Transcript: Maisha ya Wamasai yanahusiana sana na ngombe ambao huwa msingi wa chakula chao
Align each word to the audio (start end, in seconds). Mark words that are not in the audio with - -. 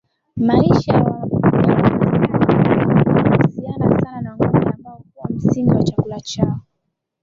Maisha 0.37 0.93
ya 0.93 1.03
Wamasai 1.03 2.33
yanahusiana 3.13 4.01
sana 4.01 4.21
na 4.21 4.35
ngombe 4.35 4.69
ambao 4.75 5.05
huwa 5.13 5.29
msingi 5.29 5.71
wa 5.71 5.83
chakula 5.83 6.19
chao 6.21 6.59